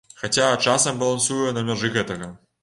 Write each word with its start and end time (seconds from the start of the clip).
Хаця, 0.19 0.47
часам 0.69 1.03
балансуе 1.03 1.53
на 1.59 1.65
мяжы 1.69 1.93
гэтага. 1.99 2.33